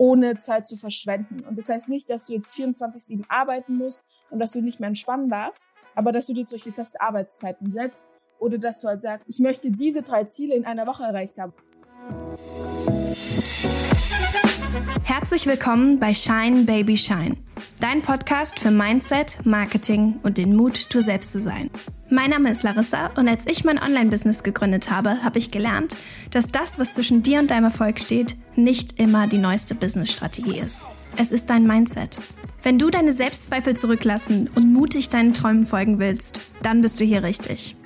[0.00, 1.40] ohne Zeit zu verschwenden.
[1.40, 4.88] Und das heißt nicht, dass du jetzt 24-7 arbeiten musst und dass du nicht mehr
[4.88, 8.06] entspannen darfst, aber dass du dir solche feste Arbeitszeiten setzt
[8.38, 11.52] oder dass du halt sagst, ich möchte diese drei Ziele in einer Woche erreicht haben.
[15.02, 17.36] Herzlich willkommen bei Shine Baby Shine,
[17.80, 21.70] dein Podcast für Mindset, Marketing und den Mut, du selbst zu sein.
[22.08, 25.96] Mein Name ist Larissa und als ich mein Online-Business gegründet habe, habe ich gelernt,
[26.30, 30.84] dass das, was zwischen dir und deinem Erfolg steht, nicht immer die neueste Business-Strategie ist.
[31.16, 32.18] Es ist dein Mindset.
[32.62, 37.22] Wenn du deine Selbstzweifel zurücklassen und mutig deinen Träumen folgen willst, dann bist du hier
[37.22, 37.76] richtig.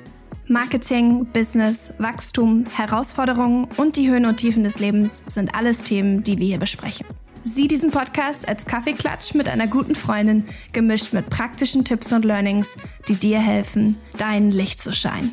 [0.46, 6.38] Marketing, Business, Wachstum, Herausforderungen und die Höhen und Tiefen des Lebens sind alles Themen, die
[6.38, 7.06] wir hier besprechen.
[7.44, 12.76] Sieh diesen Podcast als Kaffeeklatsch mit einer guten Freundin, gemischt mit praktischen Tipps und Learnings,
[13.08, 15.32] die dir helfen, dein Licht zu scheinen.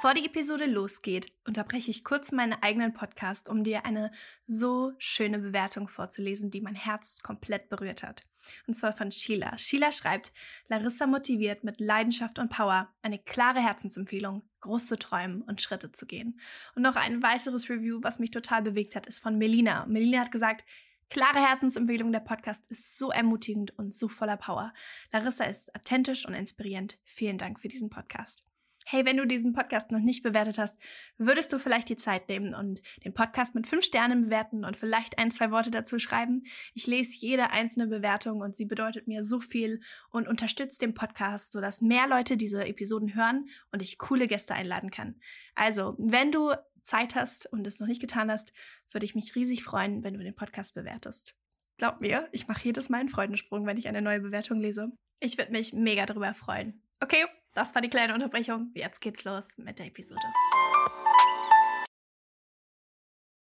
[0.00, 4.12] Bevor die Episode losgeht, unterbreche ich kurz meinen eigenen Podcast, um dir eine
[4.44, 8.24] so schöne Bewertung vorzulesen, die mein Herz komplett berührt hat.
[8.68, 9.58] Und zwar von Sheila.
[9.58, 10.32] Sheila schreibt,
[10.68, 16.06] Larissa motiviert mit Leidenschaft und Power eine klare Herzensempfehlung, groß zu träumen und Schritte zu
[16.06, 16.38] gehen.
[16.76, 19.84] Und noch ein weiteres Review, was mich total bewegt hat, ist von Melina.
[19.86, 20.64] Melina hat gesagt,
[21.10, 24.72] Klare Herzensempfehlung, der Podcast ist so ermutigend und so voller Power.
[25.10, 26.98] Larissa ist authentisch und inspirierend.
[27.02, 28.47] Vielen Dank für diesen Podcast.
[28.90, 30.78] Hey, wenn du diesen Podcast noch nicht bewertet hast,
[31.18, 35.18] würdest du vielleicht die Zeit nehmen und den Podcast mit fünf Sternen bewerten und vielleicht
[35.18, 36.44] ein, zwei Worte dazu schreiben?
[36.72, 41.52] Ich lese jede einzelne Bewertung und sie bedeutet mir so viel und unterstützt den Podcast,
[41.52, 45.20] sodass mehr Leute diese Episoden hören und ich coole Gäste einladen kann.
[45.54, 48.54] Also, wenn du Zeit hast und es noch nicht getan hast,
[48.90, 51.34] würde ich mich riesig freuen, wenn du den Podcast bewertest.
[51.76, 54.90] Glaub mir, ich mache jedes Mal einen Freudensprung, wenn ich eine neue Bewertung lese.
[55.20, 56.87] Ich würde mich mega darüber freuen.
[57.00, 58.72] Okay, das war die kleine Unterbrechung.
[58.74, 60.20] Jetzt geht's los mit der Episode.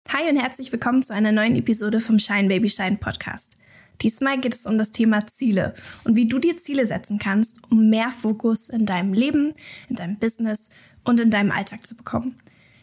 [0.10, 3.56] Hi und herzlich willkommen zu einer neuen Episode vom Shine Baby Shine Podcast.
[4.02, 5.74] Diesmal geht es um das Thema Ziele
[6.04, 9.54] und wie du dir Ziele setzen kannst, um mehr Fokus in deinem Leben,
[9.88, 10.70] in deinem Business
[11.06, 12.38] und in deinem Alltag zu bekommen.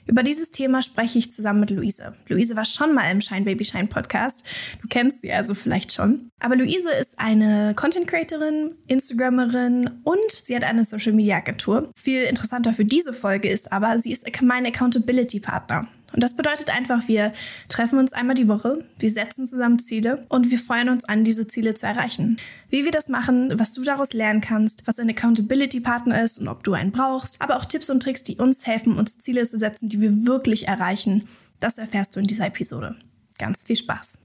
[0.07, 2.15] Über dieses Thema spreche ich zusammen mit Luise.
[2.29, 4.45] Luise war schon mal im Shine Baby Shine Podcast.
[4.81, 6.29] Du kennst sie also vielleicht schon.
[6.41, 11.91] Aber Luise ist eine Content Creatorin, Instagrammerin und sie hat eine Social Media Agentur.
[11.95, 15.87] Viel interessanter für diese Folge ist aber, sie ist mein Accountability Partner.
[16.13, 17.33] Und das bedeutet einfach, wir
[17.69, 21.47] treffen uns einmal die Woche, wir setzen zusammen Ziele und wir freuen uns an, diese
[21.47, 22.37] Ziele zu erreichen.
[22.71, 26.65] Wie wir das machen, was du daraus lernen kannst, was ein Accountability-Partner ist und ob
[26.65, 29.89] du einen brauchst, aber auch Tipps und Tricks, die uns helfen, uns Ziele zu setzen,
[29.89, 31.25] die wir wirklich erreichen,
[31.61, 32.97] das erfährst du in dieser Episode.
[33.39, 34.19] Ganz viel Spaß.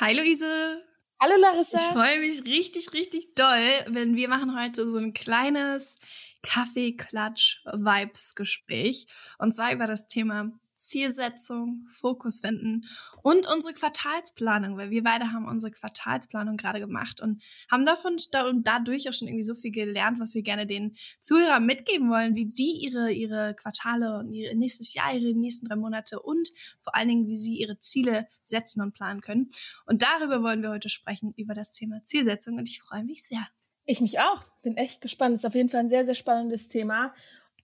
[0.00, 0.85] Hi Luise!
[1.18, 1.78] Hallo Larissa!
[1.78, 5.96] Ich freue mich richtig, richtig doll, wenn wir machen heute so ein kleines
[6.42, 9.06] Kaffee-Klatsch-Vibes-Gespräch.
[9.38, 10.52] Und zwar über das Thema
[10.86, 12.86] Zielsetzung, Fokus finden
[13.22, 18.16] und unsere Quartalsplanung, weil wir beide haben unsere Quartalsplanung gerade gemacht und haben davon
[18.48, 22.34] und dadurch auch schon irgendwie so viel gelernt, was wir gerne den Zuhörern mitgeben wollen,
[22.34, 26.94] wie die ihre, ihre Quartale und ihr nächstes Jahr, ihre nächsten drei Monate und vor
[26.94, 29.48] allen Dingen, wie sie ihre Ziele setzen und planen können.
[29.86, 33.46] Und darüber wollen wir heute sprechen, über das Thema Zielsetzung und ich freue mich sehr.
[33.86, 34.44] Ich mich auch.
[34.62, 35.34] Bin echt gespannt.
[35.34, 37.14] Ist auf jeden Fall ein sehr, sehr spannendes Thema.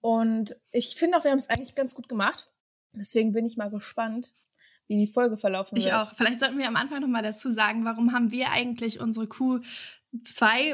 [0.00, 2.51] Und ich finde auch, wir haben es eigentlich ganz gut gemacht.
[2.94, 4.34] Deswegen bin ich mal gespannt,
[4.88, 5.94] wie die Folge verlaufen ich wird.
[5.94, 6.14] Ich auch.
[6.14, 9.62] Vielleicht sollten wir am Anfang nochmal dazu sagen, warum haben wir eigentlich unsere Q2,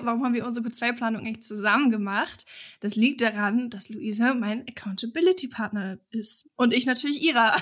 [0.02, 2.46] warum haben wir unsere Q2-Planung eigentlich zusammen gemacht?
[2.80, 6.52] Das liegt daran, dass Luise mein Accountability-Partner ist.
[6.56, 7.54] Und ich natürlich ihrer.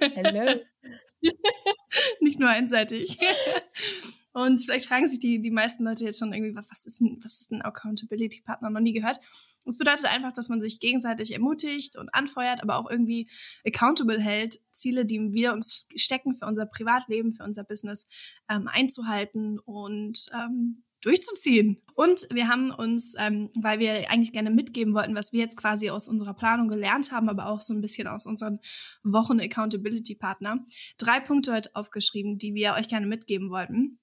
[0.00, 0.60] Hello.
[2.20, 3.18] Nicht nur einseitig.
[4.32, 7.40] Und vielleicht fragen sich die, die meisten Leute jetzt schon irgendwie, was ist ein, was
[7.40, 8.70] ist ein Accountability-Partner?
[8.70, 9.20] Noch nie gehört.
[9.64, 13.28] Das bedeutet einfach, dass man sich gegenseitig ermutigt und anfeuert, aber auch irgendwie
[13.66, 18.06] accountable hält, Ziele, die wir uns stecken für unser Privatleben, für unser Business
[18.48, 21.82] ähm, einzuhalten und ähm, durchzuziehen.
[21.94, 25.90] Und wir haben uns, ähm, weil wir eigentlich gerne mitgeben wollten, was wir jetzt quasi
[25.90, 28.60] aus unserer Planung gelernt haben, aber auch so ein bisschen aus unseren
[29.02, 30.64] Wochen Accountability Partner,
[30.98, 33.98] drei Punkte heute aufgeschrieben, die wir euch gerne mitgeben wollten.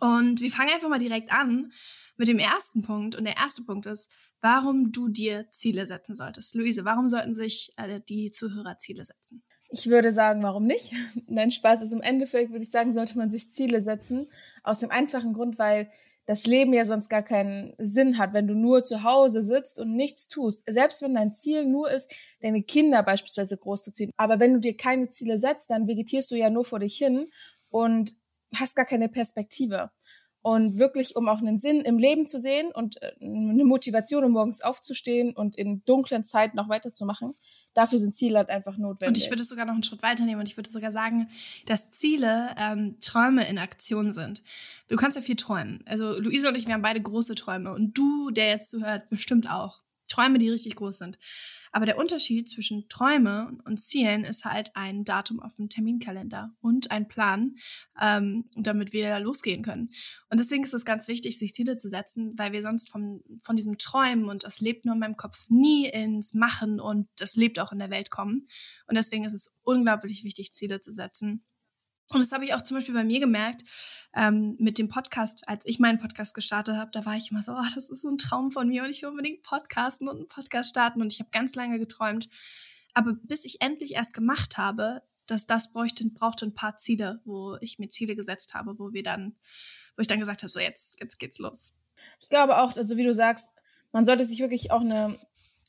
[0.00, 1.72] Und wir fangen einfach mal direkt an
[2.16, 3.14] mit dem ersten Punkt.
[3.14, 6.54] Und der erste Punkt ist, warum du dir Ziele setzen solltest.
[6.54, 9.42] Luise, warum sollten sich äh, die Zuhörer Ziele setzen?
[9.70, 10.92] Ich würde sagen, warum nicht?
[11.28, 14.30] Nein, Spaß ist im Endeffekt, würde ich sagen, sollte man sich Ziele setzen.
[14.62, 15.90] Aus dem einfachen Grund, weil
[16.26, 19.94] das Leben ja sonst gar keinen Sinn hat, wenn du nur zu Hause sitzt und
[19.94, 20.64] nichts tust.
[20.68, 24.12] Selbst wenn dein Ziel nur ist, deine Kinder beispielsweise großzuziehen.
[24.16, 27.28] Aber wenn du dir keine Ziele setzt, dann vegetierst du ja nur vor dich hin
[27.70, 28.14] und
[28.54, 29.90] hast gar keine Perspektive.
[30.44, 34.32] Und wirklich, um auch einen Sinn im Leben zu sehen und äh, eine Motivation, um
[34.32, 37.34] morgens aufzustehen und in dunklen Zeiten noch weiterzumachen.
[37.74, 39.08] Dafür sind Ziele halt einfach notwendig.
[39.08, 41.28] Und ich würde sogar noch einen Schritt weiternehmen und ich würde sogar sagen,
[41.66, 44.42] dass Ziele ähm, Träume in Aktion sind.
[44.88, 45.84] Du kannst ja viel träumen.
[45.86, 49.48] Also Luise und ich, wir haben beide große Träume und du, der jetzt zuhört, bestimmt
[49.48, 49.80] auch.
[50.12, 51.18] Träume, die richtig groß sind.
[51.74, 56.90] Aber der Unterschied zwischen Träume und Zielen ist halt ein Datum auf dem Terminkalender und
[56.90, 57.54] ein Plan,
[58.00, 59.88] ähm, damit wir losgehen können.
[60.28, 63.56] Und deswegen ist es ganz wichtig, sich Ziele zu setzen, weil wir sonst von, von
[63.56, 67.58] diesem Träumen und das lebt nur in meinem Kopf nie ins Machen und das lebt
[67.58, 68.46] auch in der Welt kommen.
[68.86, 71.42] Und deswegen ist es unglaublich wichtig, Ziele zu setzen
[72.12, 73.62] und das habe ich auch zum Beispiel bei mir gemerkt
[74.14, 75.48] ähm, mit dem Podcast.
[75.48, 78.08] Als ich meinen Podcast gestartet habe, da war ich immer so, oh, das ist so
[78.08, 81.00] ein Traum von mir und ich will unbedingt podcasten und einen Podcast starten.
[81.00, 82.28] Und ich habe ganz lange geträumt.
[82.94, 87.56] Aber bis ich endlich erst gemacht habe, dass das bräuchte, brauchte ein paar Ziele, wo
[87.60, 89.36] ich mir Ziele gesetzt habe, wo wir dann,
[89.96, 91.72] wo ich dann gesagt habe, so jetzt, jetzt geht's los.
[92.20, 93.50] Ich glaube auch, also wie du sagst,
[93.92, 95.18] man sollte sich wirklich auch eine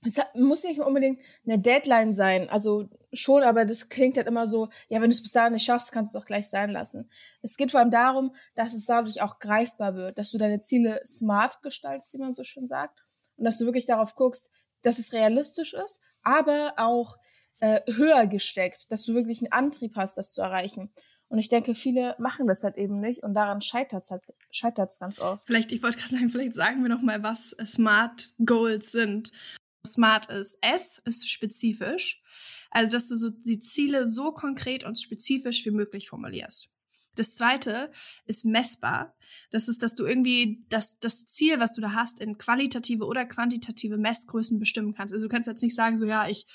[0.06, 2.50] es muss nicht unbedingt eine Deadline sein.
[2.50, 5.66] Also schon, aber das klingt halt immer so, ja, wenn du es bis dahin nicht
[5.66, 7.10] schaffst, kannst du es doch gleich sein lassen.
[7.42, 11.00] Es geht vor allem darum, dass es dadurch auch greifbar wird, dass du deine Ziele
[11.06, 13.04] smart gestaltest, wie man so schön sagt.
[13.38, 14.52] Und dass du wirklich darauf guckst,
[14.82, 17.18] dass es realistisch ist, aber auch
[17.60, 20.92] äh, höher gesteckt, dass du wirklich einen Antrieb hast, das zu erreichen.
[21.30, 24.22] Und ich denke, viele machen das halt eben nicht und daran scheitert es halt,
[24.52, 25.44] scheitert's ganz oft.
[25.48, 29.32] Vielleicht, ich wollte gerade sagen, vielleicht sagen wir noch mal, was Smart Goals sind.
[29.86, 30.58] Smart ist.
[30.62, 32.22] S ist spezifisch.
[32.72, 36.70] Also, dass du so die Ziele so konkret und spezifisch wie möglich formulierst.
[37.16, 37.92] Das zweite
[38.26, 39.16] ist messbar.
[39.52, 43.26] Das ist, dass du irgendwie das, das Ziel, was du da hast, in qualitative oder
[43.26, 45.14] quantitative Messgrößen bestimmen kannst.
[45.14, 46.48] Also du kannst jetzt nicht sagen, so ja, ich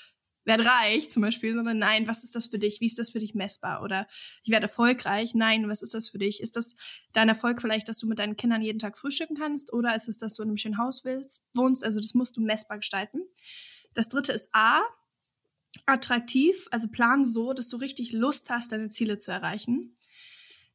[0.49, 2.81] werde reich zum Beispiel, sondern nein, was ist das für dich?
[2.81, 3.81] Wie ist das für dich messbar?
[3.81, 4.07] Oder
[4.43, 5.33] ich werde erfolgreich.
[5.33, 6.41] Nein, was ist das für dich?
[6.41, 6.75] Ist das
[7.13, 9.71] dein Erfolg vielleicht, dass du mit deinen Kindern jeden Tag frühstücken kannst?
[9.71, 11.85] Oder ist es, dass du in einem schönen Haus willst, wohnst?
[11.85, 13.21] Also das musst du messbar gestalten.
[13.93, 14.81] Das dritte ist A,
[15.85, 19.95] attraktiv, also plan so, dass du richtig Lust hast, deine Ziele zu erreichen.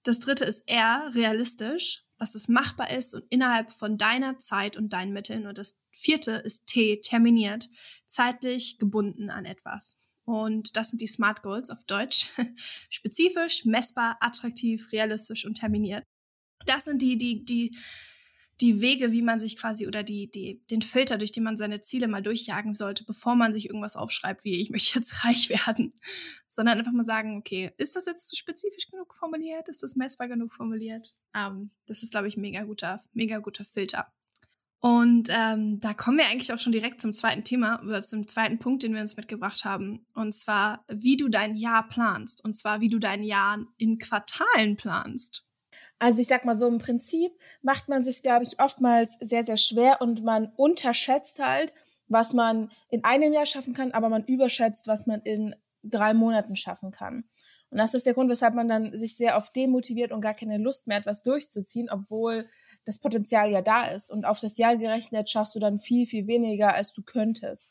[0.02, 4.92] Das dritte ist R, realistisch, dass es machbar ist und innerhalb von deiner Zeit und
[4.92, 5.46] deinen Mitteln.
[5.46, 7.69] Und das vierte ist T, terminiert,
[8.06, 10.00] zeitlich gebunden an etwas.
[10.25, 12.31] Und das sind die Smart Goals auf Deutsch.
[12.91, 16.05] Spezifisch, messbar, attraktiv, realistisch und terminiert.
[16.67, 17.76] Das sind die, die, die,
[18.61, 21.81] die Wege, wie man sich quasi oder die, die, den Filter, durch den man seine
[21.81, 26.00] Ziele mal durchjagen sollte, bevor man sich irgendwas aufschreibt, wie ich möchte jetzt reich werden.
[26.49, 29.69] Sondern einfach mal sagen, okay, ist das jetzt spezifisch genug formuliert?
[29.69, 31.14] Ist das messbar genug formuliert?
[31.35, 34.12] Ähm, das ist, glaube ich, mega guter, mega guter Filter.
[34.84, 38.58] Und ähm, da kommen wir eigentlich auch schon direkt zum zweiten Thema oder zum zweiten
[38.58, 40.06] Punkt, den wir uns mitgebracht haben.
[40.12, 42.44] Und zwar, wie du dein Jahr planst.
[42.44, 45.48] Und zwar, wie du dein Jahr in Quartalen planst.
[45.98, 47.32] Also ich sag mal so, im Prinzip
[47.62, 51.72] macht man sich, glaube ich, oftmals sehr, sehr schwer und man unterschätzt halt,
[52.08, 56.56] was man in einem Jahr schaffen kann, aber man überschätzt, was man in drei Monaten
[56.56, 57.25] schaffen kann.
[57.70, 60.58] Und das ist der Grund, weshalb man dann sich sehr oft demotiviert und gar keine
[60.58, 62.48] Lust mehr hat, was durchzuziehen, obwohl
[62.84, 64.10] das Potenzial ja da ist.
[64.10, 67.70] Und auf das Jahr gerechnet schaffst du dann viel, viel weniger, als du könntest.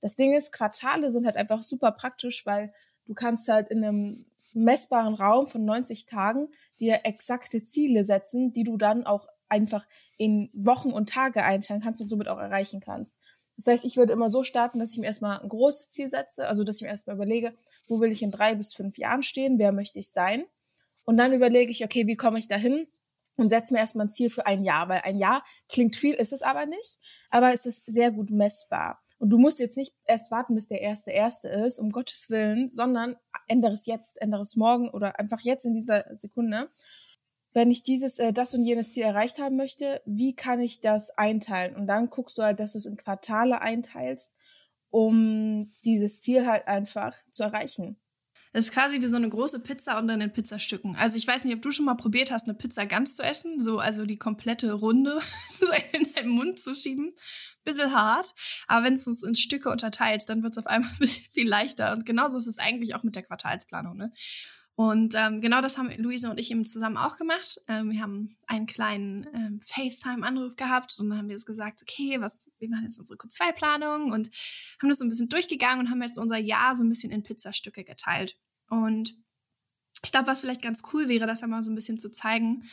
[0.00, 2.72] Das Ding ist, Quartale sind halt einfach super praktisch, weil
[3.06, 6.48] du kannst halt in einem messbaren Raum von 90 Tagen
[6.80, 9.86] dir exakte Ziele setzen, die du dann auch einfach
[10.16, 13.16] in Wochen und Tage einteilen kannst und somit auch erreichen kannst.
[13.56, 16.46] Das heißt, ich würde immer so starten, dass ich mir erstmal ein großes Ziel setze,
[16.48, 17.54] also dass ich mir erstmal überlege,
[17.86, 20.44] wo will ich in drei bis fünf Jahren stehen, wer möchte ich sein.
[21.04, 22.86] Und dann überlege ich, okay, wie komme ich dahin?
[23.36, 26.32] Und setze mir erstmal ein Ziel für ein Jahr, weil ein Jahr klingt viel, ist
[26.32, 26.98] es aber nicht,
[27.30, 29.00] aber es ist sehr gut messbar.
[29.18, 32.70] Und du musst jetzt nicht erst warten, bis der erste erste ist, um Gottes Willen,
[32.70, 33.16] sondern
[33.48, 36.68] ändere es jetzt, ändere es morgen oder einfach jetzt in dieser Sekunde.
[37.52, 41.10] Wenn ich dieses, äh, das und jenes Ziel erreicht haben möchte, wie kann ich das
[41.10, 41.76] einteilen?
[41.76, 44.34] Und dann guckst du halt, dass du es in Quartale einteilst,
[44.90, 47.96] um dieses Ziel halt einfach zu erreichen.
[48.54, 50.94] Das ist quasi wie so eine große Pizza und dann in Pizzastücken.
[50.94, 53.58] Also ich weiß nicht, ob du schon mal probiert hast, eine Pizza ganz zu essen,
[53.58, 55.18] so also die komplette Runde
[55.54, 57.10] so in deinen Mund zu schieben.
[57.64, 58.32] Bisschen hart,
[58.68, 61.48] aber wenn du es in Stücke unterteilst, dann wird es auf einmal ein bisschen viel
[61.48, 61.92] leichter.
[61.92, 63.96] Und genauso ist es eigentlich auch mit der Quartalsplanung.
[63.96, 64.12] Ne?
[64.76, 67.60] Und ähm, genau das haben Luise und ich eben zusammen auch gemacht.
[67.68, 72.20] Ähm, wir haben einen kleinen ähm, FaceTime-Anruf gehabt und dann haben wir jetzt gesagt, okay,
[72.20, 74.30] was, wir machen jetzt unsere Q2-Planung und
[74.82, 77.22] haben das so ein bisschen durchgegangen und haben jetzt unser Jahr so ein bisschen in
[77.22, 78.36] Pizzastücke geteilt.
[78.68, 79.16] Und
[80.02, 82.64] ich glaube, was vielleicht ganz cool wäre, das einmal so ein bisschen zu zeigen,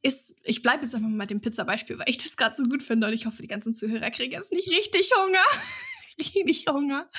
[0.00, 2.84] ist, ich bleibe jetzt einfach mal mit dem Pizza-Beispiel, weil ich das gerade so gut
[2.84, 5.44] finde und ich hoffe, die ganzen Zuhörer kriegen jetzt nicht richtig Hunger.
[6.18, 7.10] richtig Hunger.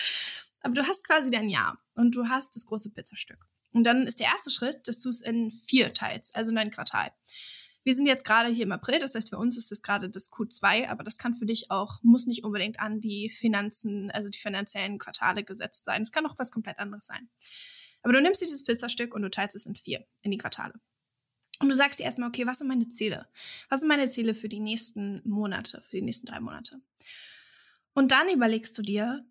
[0.61, 3.45] Aber du hast quasi dein Jahr und du hast das große Pizzastück.
[3.73, 6.71] Und dann ist der erste Schritt, dass du es in vier teilst, also in dein
[6.71, 7.11] Quartal.
[7.83, 10.31] Wir sind jetzt gerade hier im April, das heißt, für uns ist das gerade das
[10.31, 14.39] Q2, aber das kann für dich auch, muss nicht unbedingt an die Finanzen, also die
[14.39, 16.01] finanziellen Quartale gesetzt sein.
[16.01, 17.29] Es kann auch was komplett anderes sein.
[18.01, 20.73] Aber du nimmst dieses Pizzastück und du teilst es in vier, in die Quartale.
[21.59, 23.27] Und du sagst dir erstmal, okay, was sind meine Ziele?
[23.69, 26.81] Was sind meine Ziele für die nächsten Monate, für die nächsten drei Monate?
[27.93, 29.25] Und dann überlegst du dir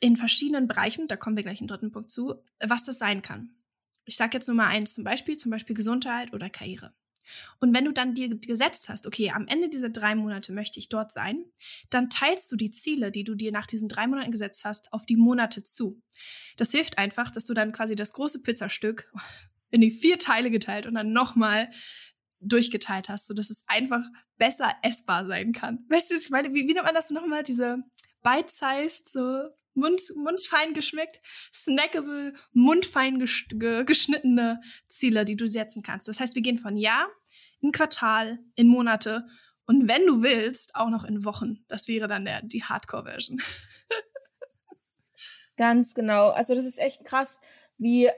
[0.00, 3.54] in verschiedenen Bereichen, da kommen wir gleich im dritten Punkt zu, was das sein kann.
[4.06, 6.94] Ich sage jetzt nur mal eins zum Beispiel, zum Beispiel Gesundheit oder Karriere.
[7.60, 10.88] Und wenn du dann dir gesetzt hast, okay, am Ende dieser drei Monate möchte ich
[10.88, 11.44] dort sein,
[11.90, 15.06] dann teilst du die Ziele, die du dir nach diesen drei Monaten gesetzt hast, auf
[15.06, 16.02] die Monate zu.
[16.56, 19.12] Das hilft einfach, dass du dann quasi das große Pizzastück
[19.70, 21.70] in die vier Teile geteilt und dann nochmal
[22.40, 24.02] durchgeteilt hast, sodass es einfach
[24.38, 25.84] besser essbar sein kann.
[25.90, 27.42] Weißt du, ich meine, wie, wie nennt man das nochmal?
[27.42, 27.78] Diese
[28.22, 31.20] bite-sized, so Mund, mundfein geschmeckt,
[31.52, 36.08] snackable, mundfein geschnittene Ziele, die du setzen kannst.
[36.08, 37.08] Das heißt, wir gehen von Jahr
[37.60, 39.26] in Quartal, in Monate
[39.70, 41.64] und wenn du willst, auch noch in Wochen.
[41.68, 43.40] Das wäre dann der, die Hardcore-Version.
[45.56, 46.30] Ganz genau.
[46.30, 47.40] Also das ist echt krass,
[47.78, 48.10] wie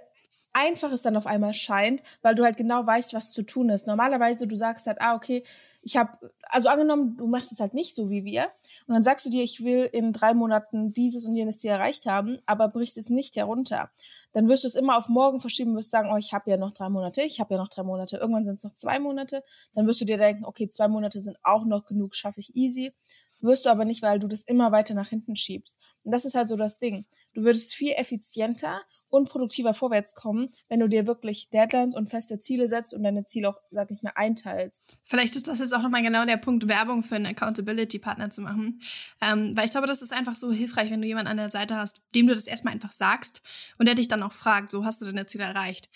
[0.55, 3.87] einfach es dann auf einmal scheint, weil du halt genau weißt, was zu tun ist.
[3.87, 5.45] Normalerweise, du sagst halt, ah, okay,
[5.83, 8.51] ich habe, also angenommen, du machst es halt nicht so wie wir
[8.87, 12.07] und dann sagst du dir, ich will in drei Monaten dieses und jenes Ziel erreicht
[12.07, 13.91] haben, aber brichst es nicht herunter.
[14.33, 16.73] Dann wirst du es immer auf morgen verschieben, wirst sagen, oh, ich habe ja noch
[16.73, 19.45] drei Monate, ich habe ja noch drei Monate, irgendwann sind es noch zwei Monate.
[19.75, 22.93] Dann wirst du dir denken, okay, zwei Monate sind auch noch genug, schaffe ich easy.
[23.41, 25.79] Wirst du aber nicht, weil du das immer weiter nach hinten schiebst.
[26.05, 27.05] Und das ist halt so das Ding.
[27.35, 32.39] Du würdest viel effizienter und produktiver vorwärts kommen, wenn du dir wirklich Deadlines und feste
[32.39, 34.95] Ziele setzt und deine Ziele auch, sag ich mal, einteilst.
[35.05, 38.81] Vielleicht ist das jetzt auch nochmal genau der Punkt, Werbung für einen Accountability-Partner zu machen.
[39.21, 41.77] Ähm, weil ich glaube, das ist einfach so hilfreich, wenn du jemanden an der Seite
[41.77, 43.43] hast, dem du das erstmal einfach sagst
[43.79, 45.91] und der dich dann auch fragt, so hast du deine Ziele erreicht.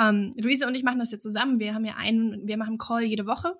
[0.00, 1.58] Ähm, Luise und ich machen das jetzt zusammen.
[1.58, 3.54] Wir haben ja einen, wir machen Call jede Woche.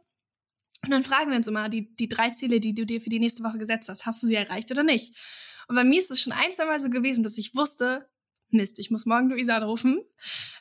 [0.84, 3.20] Und dann fragen wir uns immer, die, die drei Ziele, die du dir für die
[3.20, 5.14] nächste Woche gesetzt hast, hast du sie erreicht oder nicht?
[5.68, 8.08] Und bei mir ist es schon ein, zwei Mal so gewesen, dass ich wusste,
[8.54, 10.02] Mist, ich muss morgen Luisa anrufen.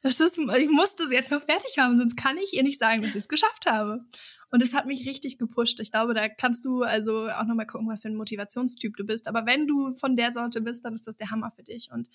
[0.02, 3.02] Das ist, ich muss das jetzt noch fertig haben, sonst kann ich ihr nicht sagen,
[3.02, 4.06] dass ich es geschafft habe.
[4.50, 5.80] Und es hat mich richtig gepusht.
[5.80, 9.28] Ich glaube, da kannst du also auch nochmal gucken, was für ein Motivationstyp du bist.
[9.28, 11.90] Aber wenn du von der Sorte bist, dann ist das der Hammer für dich.
[11.92, 12.10] Und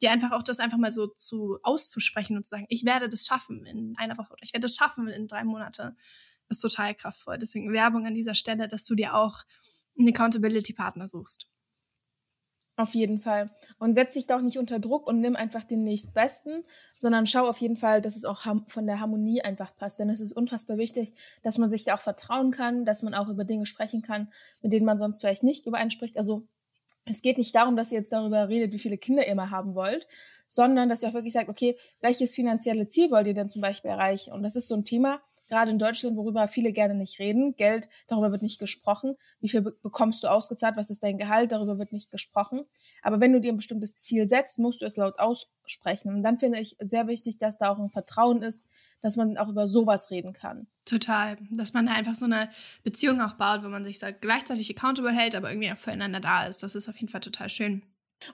[0.00, 3.26] dir einfach auch das einfach mal so zu auszusprechen und zu sagen, ich werde das
[3.26, 5.96] schaffen in einer Woche oder ich werde das schaffen in drei Monate,
[6.48, 7.38] ist total kraftvoll.
[7.38, 9.42] Deswegen Werbung an dieser Stelle, dass du dir auch
[9.98, 11.50] einen Accountability-Partner suchst.
[12.78, 13.50] Auf jeden Fall.
[13.80, 16.62] Und setz dich doch nicht unter Druck und nimm einfach den nächstbesten,
[16.94, 19.98] sondern schau auf jeden Fall, dass es auch von der Harmonie einfach passt.
[19.98, 23.26] Denn es ist unfassbar wichtig, dass man sich da auch vertrauen kann, dass man auch
[23.28, 24.28] über Dinge sprechen kann,
[24.62, 26.16] mit denen man sonst vielleicht nicht übereinspricht.
[26.16, 26.44] Also
[27.04, 29.74] es geht nicht darum, dass ihr jetzt darüber redet, wie viele Kinder ihr mal haben
[29.74, 30.06] wollt,
[30.46, 33.90] sondern dass ihr auch wirklich sagt, okay, welches finanzielle Ziel wollt ihr denn zum Beispiel
[33.90, 34.32] erreichen?
[34.32, 37.56] Und das ist so ein Thema, gerade in Deutschland, worüber viele gerne nicht reden.
[37.56, 39.16] Geld, darüber wird nicht gesprochen.
[39.40, 40.76] Wie viel bekommst du ausgezahlt?
[40.76, 41.52] Was ist dein Gehalt?
[41.52, 42.64] Darüber wird nicht gesprochen.
[43.02, 46.14] Aber wenn du dir ein bestimmtes Ziel setzt, musst du es laut aussprechen.
[46.14, 48.66] Und dann finde ich sehr wichtig, dass da auch ein Vertrauen ist,
[49.00, 50.66] dass man auch über sowas reden kann.
[50.84, 51.36] Total.
[51.50, 52.48] Dass man da einfach so eine
[52.82, 56.44] Beziehung auch baut, wo man sich so gleichzeitig accountable hält, aber irgendwie auch füreinander da
[56.46, 56.62] ist.
[56.62, 57.82] Das ist auf jeden Fall total schön.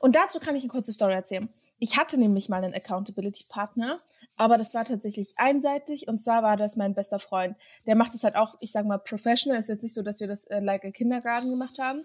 [0.01, 1.49] Und dazu kann ich eine kurze Story erzählen.
[1.79, 3.99] Ich hatte nämlich mal einen Accountability-Partner,
[4.37, 7.57] aber das war tatsächlich einseitig und zwar war das mein bester Freund.
[7.87, 9.59] Der macht es halt auch, ich sag mal, professional.
[9.59, 12.05] Ist jetzt nicht so, dass wir das äh, like a Kindergarten gemacht haben.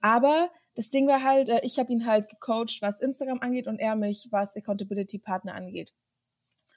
[0.00, 3.78] Aber das Ding war halt, äh, ich habe ihn halt gecoacht, was Instagram angeht und
[3.78, 5.92] er mich, was Accountability-Partner angeht.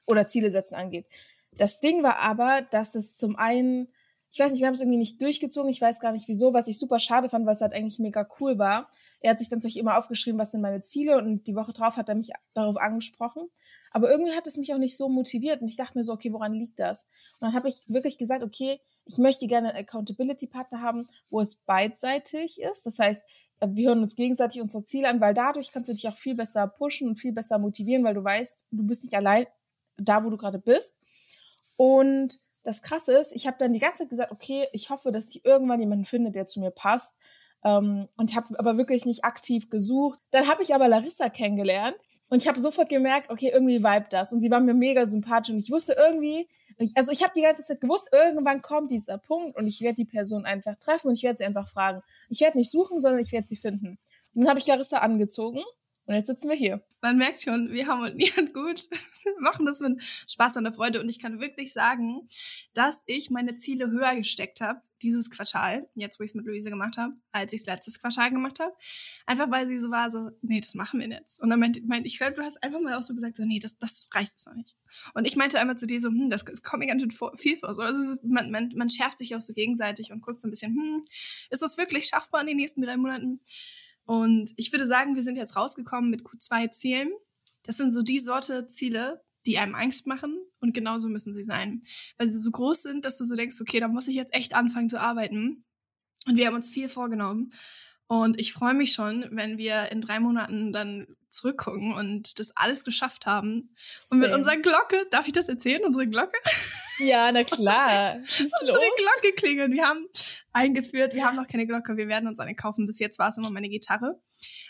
[0.06, 1.06] Oder Ziele setzen angeht.
[1.52, 3.88] Das Ding war aber, dass es zum einen,
[4.32, 6.68] ich weiß nicht, wir haben es irgendwie nicht durchgezogen, ich weiß gar nicht wieso, was
[6.68, 8.90] ich super schade fand, was halt eigentlich mega cool war.
[9.22, 11.98] Er hat sich dann sich immer aufgeschrieben, was sind meine Ziele und die Woche drauf
[11.98, 13.50] hat er mich darauf angesprochen.
[13.92, 16.34] Aber irgendwie hat es mich auch nicht so motiviert und ich dachte mir so, okay,
[16.34, 17.04] woran liegt das?
[17.40, 21.56] Und dann habe ich wirklich gesagt, okay, ich möchte gerne einen Accountability-Partner haben, wo es
[21.56, 22.86] beidseitig ist.
[22.86, 23.24] Das heißt,
[23.64, 26.68] wir hören uns gegenseitig unsere Ziele an, weil dadurch kannst du dich auch viel besser
[26.68, 29.46] pushen und viel besser motivieren, weil du weißt, du bist nicht allein
[29.98, 30.96] da, wo du gerade bist.
[31.76, 35.28] Und das Krasse ist, ich habe dann die ganze Zeit gesagt, okay, ich hoffe, dass
[35.28, 37.16] ich irgendwann jemanden finde, der zu mir passt.
[37.64, 40.20] Ähm, und habe aber wirklich nicht aktiv gesucht.
[40.32, 41.96] Dann habe ich aber Larissa kennengelernt
[42.30, 44.34] und ich habe sofort gemerkt, okay, irgendwie vibe das.
[44.34, 47.42] Und sie war mir mega sympathisch und ich wusste irgendwie, ich, also ich habe die
[47.42, 51.14] ganze Zeit gewusst, irgendwann kommt dieser Punkt und ich werde die Person einfach treffen und
[51.14, 52.02] ich werde sie einfach fragen.
[52.30, 54.00] Ich werde nicht suchen, sondern ich werde sie finden.
[54.34, 55.62] Und dann habe ich Larissa angezogen
[56.12, 56.84] und jetzt sitzen wir hier.
[57.00, 58.90] Man merkt schon, wir harmonieren gut.
[59.24, 61.00] Wir machen das mit Spaß und der Freude.
[61.00, 62.28] Und ich kann wirklich sagen,
[62.74, 66.70] dass ich meine Ziele höher gesteckt habe dieses Quartal, jetzt wo ich es mit Luise
[66.70, 68.74] gemacht habe, als ich es letztes Quartal gemacht habe.
[69.26, 71.42] Einfach weil sie so war, so, nee, das machen wir jetzt.
[71.42, 73.60] Und dann meinte, meinte ich glaube, du hast einfach mal auch so gesagt, so, nee,
[73.60, 74.76] das, das reicht jetzt noch nicht.
[75.14, 77.58] Und ich meinte einmal zu dir so, hm, das, das kommt mir ganz schön viel
[77.58, 77.74] vor.
[77.74, 80.74] So, also man, man, man schärft sich auch so gegenseitig und guckt so ein bisschen,
[80.74, 81.06] hm,
[81.50, 83.40] ist das wirklich schaffbar in den nächsten drei Monaten?
[84.12, 87.14] Und ich würde sagen, wir sind jetzt rausgekommen mit Q2-Zielen.
[87.64, 91.84] Das sind so die Sorte Ziele, die einem Angst machen und genauso müssen sie sein.
[92.18, 94.54] Weil sie so groß sind, dass du so denkst, okay, da muss ich jetzt echt
[94.54, 95.64] anfangen zu arbeiten.
[96.28, 97.54] Und wir haben uns viel vorgenommen.
[98.08, 102.84] Und ich freue mich schon, wenn wir in drei Monaten dann zurückgucken und das alles
[102.84, 103.74] geschafft haben.
[104.10, 106.38] Und mit unserer Glocke, darf ich das erzählen, unsere Glocke?
[107.00, 108.18] Ja, na klar.
[108.18, 109.72] unsere Glocke klingeln.
[109.72, 110.08] Wir haben
[110.54, 112.86] eingeführt, wir haben noch keine Glocke, wir werden uns eine kaufen.
[112.86, 114.22] Bis jetzt war es immer meine Gitarre.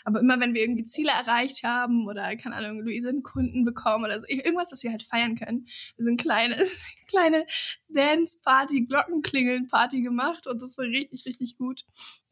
[0.04, 4.04] Aber immer wenn wir irgendwie Ziele erreicht haben oder, keine Ahnung, Luise einen Kunden bekommen
[4.04, 5.66] oder so, irgendwas, was wir halt feiern können,
[5.96, 6.56] wir sind kleine,
[7.08, 7.46] kleine
[7.88, 11.84] Dance-Party, Glockenklingeln-Party gemacht und das war richtig, richtig gut.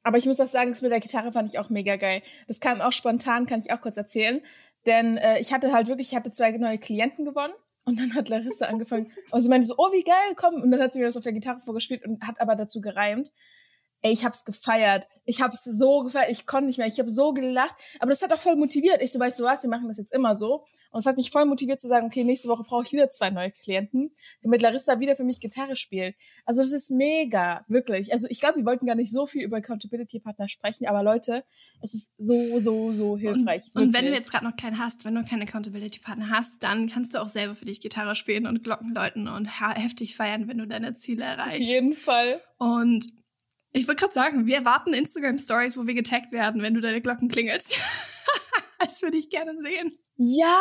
[0.02, 2.22] Aber ich muss auch sagen, das mit der Gitarre fand ich auch mega geil.
[2.48, 4.40] Das kam auch spontan, kann ich auch kurz erzählen.
[4.86, 7.52] Denn äh, ich hatte halt wirklich, ich hatte zwei neue Klienten gewonnen
[7.84, 10.54] und dann hat Larissa angefangen, also sie meinte so, oh, wie geil, komm.
[10.54, 13.30] Und dann hat sie mir das auf der Gitarre vorgespielt und hat aber dazu gereimt.
[14.02, 15.06] Ey, ich hab's gefeiert.
[15.26, 16.30] Ich hab's so gefeiert.
[16.30, 16.86] Ich konnte nicht mehr.
[16.86, 17.76] Ich habe so gelacht.
[17.98, 19.02] Aber das hat auch voll motiviert.
[19.02, 20.64] Ich so, weißt du was, wir machen das jetzt immer so.
[20.90, 23.30] Und es hat mich voll motiviert zu sagen, okay, nächste Woche brauche ich wieder zwei
[23.30, 24.10] neue Klienten,
[24.42, 26.16] damit Larissa wieder für mich Gitarre spielt.
[26.44, 28.12] Also das ist mega, wirklich.
[28.12, 31.44] Also ich glaube, wir wollten gar nicht so viel über Accountability-Partner sprechen, aber Leute,
[31.80, 33.70] es ist so, so, so hilfreich.
[33.74, 36.88] Und, und wenn du jetzt gerade noch keinen hast, wenn du keinen Accountability-Partner hast, dann
[36.90, 40.58] kannst du auch selber für dich Gitarre spielen und Glocken läuten und heftig feiern, wenn
[40.58, 41.68] du deine Ziele erreichst.
[41.68, 42.40] Auf jeden Fall.
[42.58, 43.06] Und
[43.72, 47.28] ich wollte gerade sagen, wir erwarten Instagram-Stories, wo wir getaggt werden, wenn du deine Glocken
[47.28, 47.76] klingelst.
[48.78, 49.94] das würde ich gerne sehen.
[50.16, 50.60] Ja,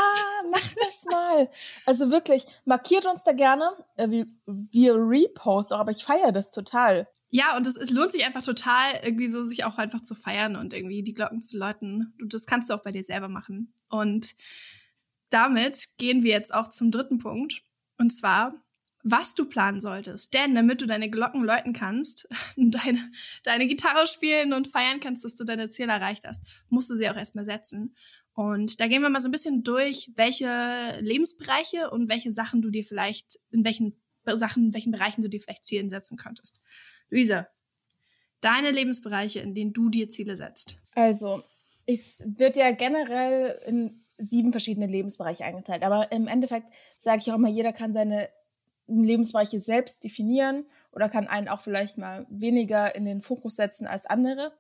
[0.52, 1.50] mach das mal.
[1.86, 3.72] Also wirklich, markiert uns da gerne.
[3.98, 7.08] Äh, wir, wir reposten auch, aber ich feiere das total.
[7.30, 10.56] Ja, und es, es lohnt sich einfach total, irgendwie so sich auch einfach zu feiern
[10.56, 12.16] und irgendwie die Glocken zu läuten.
[12.22, 13.72] Und das kannst du auch bei dir selber machen.
[13.90, 14.36] Und
[15.30, 17.62] damit gehen wir jetzt auch zum dritten Punkt.
[17.98, 18.54] Und zwar,
[19.04, 20.34] was du planen solltest.
[20.34, 22.28] Denn damit du deine Glocken läuten kannst,
[22.58, 23.12] deine,
[23.44, 27.10] deine Gitarre spielen und feiern kannst, dass du deine Ziele erreicht hast, musst du sie
[27.10, 27.96] auch erstmal setzen.
[28.34, 32.70] Und da gehen wir mal so ein bisschen durch, welche Lebensbereiche und welche Sachen du
[32.70, 36.62] dir vielleicht, in welchen Sachen, in welchen Bereichen du dir vielleicht Ziele setzen könntest.
[37.10, 37.48] Luisa,
[38.42, 40.82] deine Lebensbereiche, in denen du dir Ziele setzt.
[40.94, 41.44] Also,
[41.86, 45.84] es wird ja generell in sieben verschiedene Lebensbereiche eingeteilt.
[45.84, 48.30] Aber im Endeffekt sage ich auch immer, jeder kann seine
[48.90, 54.06] Lebensbereiche selbst definieren oder kann einen auch vielleicht mal weniger in den Fokus setzen als
[54.06, 54.54] andere.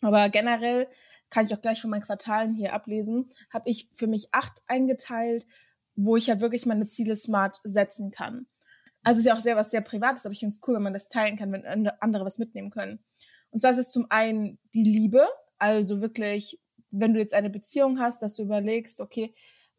[0.00, 0.88] Aber generell
[1.30, 5.46] kann ich auch gleich von meinen Quartalen hier ablesen, habe ich für mich acht eingeteilt,
[5.94, 8.46] wo ich halt wirklich meine Ziele smart setzen kann.
[9.02, 10.92] Also ist ja auch sehr was sehr Privates, aber ich finde es cool, wenn man
[10.92, 13.02] das teilen kann, wenn andere was mitnehmen können.
[13.50, 15.26] Und zwar ist es zum einen die Liebe,
[15.58, 19.32] also wirklich, wenn du jetzt eine Beziehung hast, dass du überlegst, okay,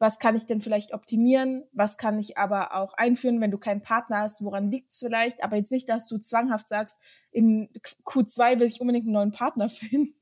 [0.04, 3.82] was kann ich denn vielleicht optimieren, was kann ich aber auch einführen, wenn du keinen
[3.82, 7.00] Partner hast, woran liegt es vielleicht, aber jetzt nicht, dass du zwanghaft sagst,
[7.32, 7.70] in
[8.04, 10.14] Q2 will ich unbedingt einen neuen Partner finden,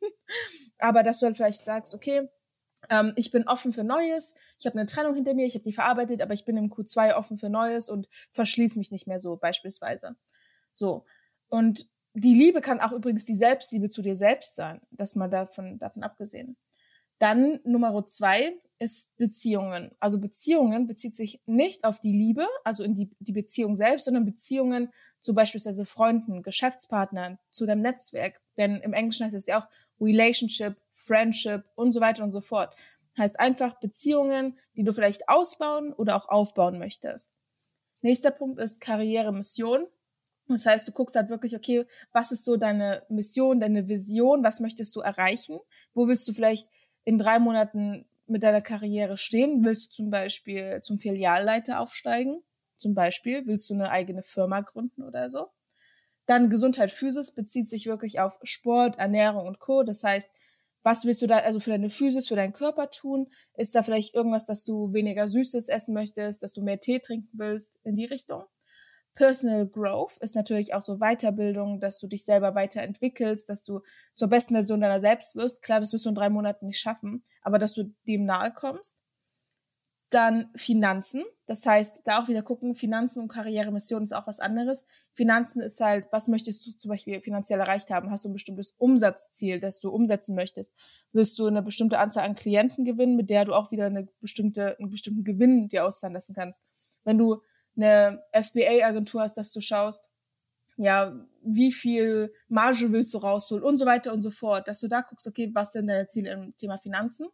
[0.77, 2.29] aber dass du halt vielleicht sagst, okay,
[2.91, 5.73] ähm, ich bin offen für Neues, ich habe eine Trennung hinter mir, ich habe die
[5.73, 9.35] verarbeitet, aber ich bin im Q2 offen für Neues und verschließe mich nicht mehr so
[9.35, 10.15] beispielsweise.
[10.73, 11.05] So.
[11.49, 15.79] Und die Liebe kann auch übrigens die Selbstliebe zu dir selbst sein, das mal davon,
[15.79, 16.55] davon abgesehen.
[17.17, 19.91] Dann Nummer zwei ist Beziehungen.
[19.99, 24.25] Also Beziehungen bezieht sich nicht auf die Liebe, also in die, die Beziehung selbst, sondern
[24.25, 28.41] Beziehungen zu beispielsweise Freunden, Geschäftspartnern, zu deinem Netzwerk.
[28.57, 29.67] Denn im Englischen heißt es ja auch
[30.01, 32.73] Relationship, Friendship und so weiter und so fort.
[33.19, 37.35] Heißt einfach Beziehungen, die du vielleicht ausbauen oder auch aufbauen möchtest.
[38.01, 39.85] Nächster Punkt ist Karriere, Mission.
[40.47, 44.59] Das heißt, du guckst halt wirklich, okay, was ist so deine Mission, deine Vision, was
[44.59, 45.59] möchtest du erreichen?
[45.93, 46.67] Wo willst du vielleicht
[47.03, 49.63] in drei Monaten mit deiner Karriere stehen?
[49.63, 52.41] Willst du zum Beispiel zum Filialleiter aufsteigen?
[52.77, 55.47] Zum Beispiel willst du eine eigene Firma gründen oder so?
[56.25, 59.83] Dann Gesundheit, Physis bezieht sich wirklich auf Sport, Ernährung und Co.
[59.83, 60.31] Das heißt,
[60.83, 63.27] was willst du da also für deine Physis, für deinen Körper tun?
[63.55, 67.29] Ist da vielleicht irgendwas, dass du weniger Süßes essen möchtest, dass du mehr Tee trinken
[67.33, 68.45] willst in die Richtung?
[69.13, 73.81] Personal Growth ist natürlich auch so Weiterbildung, dass du dich selber weiterentwickelst, dass du
[74.13, 75.61] zur besten Version deiner selbst wirst.
[75.61, 78.97] Klar, das wirst du in drei Monaten nicht schaffen, aber dass du dem nahe kommst.
[80.09, 84.85] Dann Finanzen, das heißt, da auch wieder gucken, Finanzen und Karrieremission ist auch was anderes.
[85.13, 88.11] Finanzen ist halt, was möchtest du zum Beispiel finanziell erreicht haben?
[88.11, 90.73] Hast du ein bestimmtes Umsatzziel, das du umsetzen möchtest?
[91.13, 94.77] Willst du eine bestimmte Anzahl an Klienten gewinnen, mit der du auch wieder eine bestimmte,
[94.79, 96.61] einen bestimmten Gewinn dir auszahlen lassen kannst?
[97.05, 97.41] Wenn du
[97.75, 100.09] eine FBA-Agentur hast, dass du schaust,
[100.77, 104.87] ja, wie viel Marge willst du rausholen und so weiter und so fort, dass du
[104.87, 107.27] da guckst, okay, was sind deine Ziele im Thema Finanzen?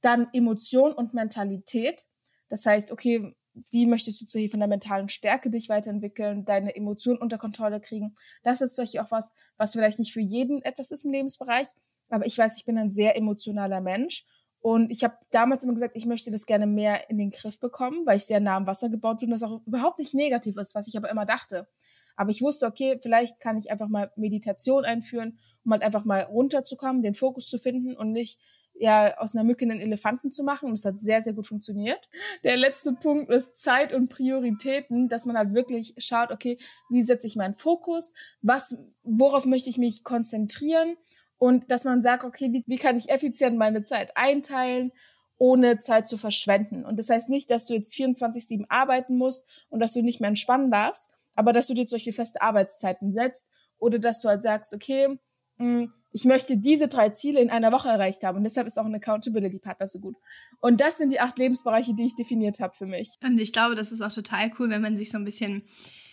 [0.00, 2.04] Dann Emotion und Mentalität.
[2.48, 3.34] Das heißt, okay,
[3.70, 8.14] wie möchtest du von der mentalen Stärke dich weiterentwickeln, deine Emotionen unter Kontrolle kriegen?
[8.42, 11.68] Das ist solche auch was, was vielleicht nicht für jeden etwas ist im Lebensbereich,
[12.08, 14.26] aber ich weiß, ich bin ein sehr emotionaler Mensch
[14.62, 18.06] und ich habe damals immer gesagt, ich möchte das gerne mehr in den Griff bekommen,
[18.06, 20.86] weil ich sehr nah am Wasser gebaut bin, das auch überhaupt nicht negativ ist, was
[20.86, 21.66] ich aber immer dachte.
[22.14, 26.20] Aber ich wusste, okay, vielleicht kann ich einfach mal Meditation einführen, um halt einfach mal
[26.20, 28.38] runterzukommen, den Fokus zu finden und nicht
[28.74, 30.68] ja aus einer Mücke einen Elefanten zu machen.
[30.68, 32.08] Und es hat sehr, sehr gut funktioniert.
[32.44, 37.26] Der letzte Punkt ist Zeit und Prioritäten, dass man halt wirklich schaut, okay, wie setze
[37.26, 38.12] ich meinen Fokus?
[38.42, 40.96] Was, worauf möchte ich mich konzentrieren?
[41.42, 44.92] Und dass man sagt, okay, wie, wie kann ich effizient meine Zeit einteilen?
[45.38, 46.84] ohne Zeit zu verschwenden.
[46.84, 50.28] Und das heißt nicht, dass du jetzt 24-7 arbeiten musst und dass du nicht mehr
[50.28, 54.72] entspannen darfst, aber dass du dir solche feste Arbeitszeiten setzt oder dass du halt sagst,
[54.72, 55.18] okay,
[55.56, 58.84] mm, ich möchte diese drei Ziele in einer Woche erreicht haben und deshalb ist auch
[58.84, 60.14] ein Accountability Partner so gut.
[60.60, 63.16] Und das sind die acht Lebensbereiche, die ich definiert habe für mich.
[63.20, 65.64] Und ich glaube, das ist auch total cool, wenn man sich so ein bisschen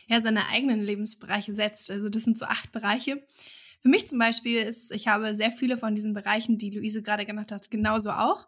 [0.08, 1.92] ja seine eigenen Lebensbereiche setzt.
[1.92, 3.22] Also das sind so acht Bereiche.
[3.82, 7.26] Für mich zum Beispiel ist, ich habe sehr viele von diesen Bereichen, die Luise gerade
[7.26, 8.48] genannt hat, genauso auch.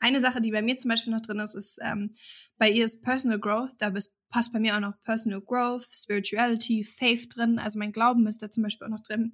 [0.00, 2.14] Eine Sache, die bei mir zum Beispiel noch drin ist, ist ähm,
[2.58, 3.70] bei ihr ist Personal Growth.
[3.78, 3.92] Da
[4.28, 7.58] passt bei mir auch noch Personal Growth, Spirituality, Faith drin.
[7.58, 9.32] Also mein Glauben ist da zum Beispiel auch noch drin.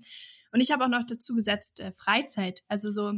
[0.52, 2.62] Und ich habe auch noch dazu gesetzt äh, Freizeit.
[2.68, 3.14] Also so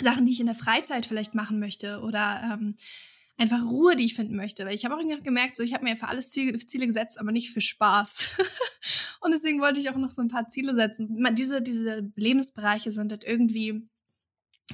[0.00, 2.76] Sachen, die ich in der Freizeit vielleicht machen möchte oder ähm,
[3.36, 4.64] einfach Ruhe, die ich finden möchte.
[4.64, 7.32] Weil ich habe auch gemerkt, so ich habe mir für alles Ziele, Ziele gesetzt, aber
[7.32, 8.30] nicht für Spaß.
[9.20, 11.24] und deswegen wollte ich auch noch so ein paar Ziele setzen.
[11.34, 13.88] Diese, diese Lebensbereiche sind halt irgendwie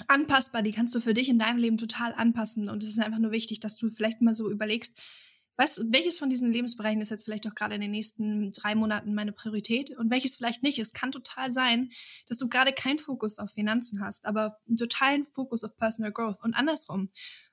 [0.07, 2.69] anpassbar, die kannst du für dich in deinem Leben total anpassen.
[2.69, 4.99] Und es ist einfach nur wichtig, dass du vielleicht mal so überlegst,
[5.57, 9.15] was, welches von diesen Lebensbereichen ist jetzt vielleicht auch gerade in den nächsten drei Monaten
[9.15, 10.79] meine Priorität und welches vielleicht nicht.
[10.79, 11.91] Es kann total sein,
[12.27, 16.43] dass du gerade keinen Fokus auf Finanzen hast, aber einen totalen Fokus auf Personal Growth
[16.43, 17.11] und andersrum.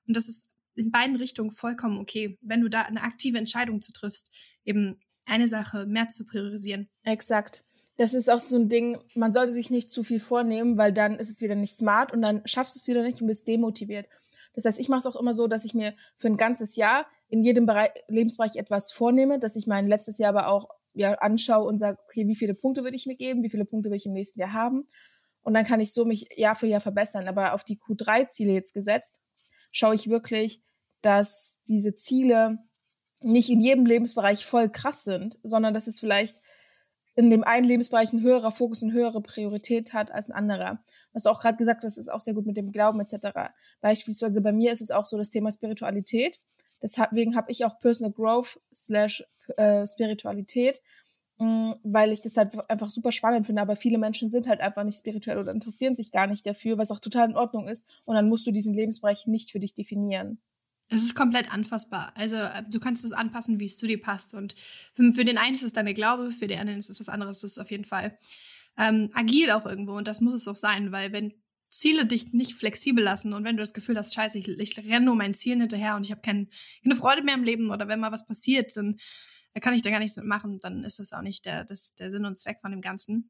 [0.07, 0.48] Und das ist
[0.79, 4.33] in beiden Richtungen vollkommen okay, wenn du da eine aktive Entscheidung zu triffst,
[4.65, 6.89] eben eine Sache mehr zu priorisieren.
[7.03, 7.63] Exakt
[7.99, 11.19] das ist auch so ein Ding, man sollte sich nicht zu viel vornehmen, weil dann
[11.19, 14.07] ist es wieder nicht smart und dann schaffst du es wieder nicht und bist demotiviert.
[14.53, 17.07] Das heißt, ich mache es auch immer so, dass ich mir für ein ganzes Jahr
[17.27, 21.67] in jedem Bereich, Lebensbereich etwas vornehme, dass ich mein letztes Jahr aber auch ja, anschaue
[21.67, 24.05] und sage, okay, wie viele Punkte würde ich mir geben, wie viele Punkte will ich
[24.05, 24.87] im nächsten Jahr haben.
[25.41, 27.27] Und dann kann ich so mich Jahr für Jahr verbessern.
[27.27, 29.19] Aber auf die Q3-Ziele jetzt gesetzt,
[29.71, 30.61] schaue ich wirklich,
[31.01, 32.59] dass diese Ziele
[33.21, 36.37] nicht in jedem Lebensbereich voll krass sind, sondern dass es vielleicht
[37.15, 40.81] in dem einen Lebensbereich ein höherer Fokus und höhere Priorität hat als ein anderer.
[41.11, 43.51] Was du auch gerade gesagt hast, ist auch sehr gut mit dem Glauben etc.
[43.81, 46.39] Beispielsweise bei mir ist es auch so das Thema Spiritualität.
[46.81, 49.23] Deswegen habe ich auch Personal Growth slash
[49.57, 50.81] äh, Spiritualität,
[51.39, 53.61] mm, weil ich das halt einfach super spannend finde.
[53.61, 56.89] Aber viele Menschen sind halt einfach nicht spirituell oder interessieren sich gar nicht dafür, was
[56.89, 57.85] auch total in Ordnung ist.
[58.05, 60.39] Und dann musst du diesen Lebensbereich nicht für dich definieren.
[60.89, 62.11] Es ist komplett anfassbar.
[62.15, 64.33] Also äh, du kannst es anpassen, wie es zu dir passt.
[64.33, 64.55] Und
[64.93, 67.39] für, für den einen ist es deine Glaube, für den anderen ist es was anderes.
[67.39, 68.17] Das ist auf jeden Fall
[68.77, 69.93] ähm, agil auch irgendwo.
[69.93, 71.33] Und das muss es auch sein, weil wenn
[71.69, 75.05] Ziele dich nicht flexibel lassen und wenn du das Gefühl hast, scheiße, ich, ich renne
[75.05, 76.49] nur meinen Zielen hinterher und ich habe kein,
[76.83, 78.97] keine Freude mehr im Leben oder wenn mal was passiert, dann
[79.61, 82.25] kann ich da gar nichts mitmachen, dann ist das auch nicht der, das, der Sinn
[82.25, 83.29] und Zweck von dem Ganzen.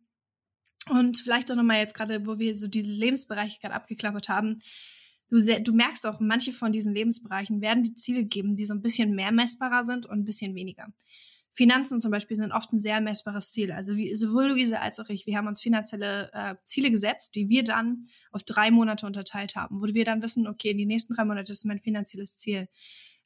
[0.89, 4.60] Und vielleicht auch nochmal jetzt gerade, wo wir so die Lebensbereiche gerade abgeklappert haben,
[5.30, 8.74] du, sehr, du merkst auch, manche von diesen Lebensbereichen werden die Ziele geben, die so
[8.74, 10.88] ein bisschen mehr messbarer sind und ein bisschen weniger.
[11.54, 13.72] Finanzen zum Beispiel sind oft ein sehr messbares Ziel.
[13.72, 17.50] Also wie, sowohl Luise als auch ich, wir haben uns finanzielle äh, Ziele gesetzt, die
[17.50, 21.26] wir dann auf drei Monate unterteilt haben, wo wir dann wissen, okay, die nächsten drei
[21.26, 22.70] Monate ist mein finanzielles Ziel.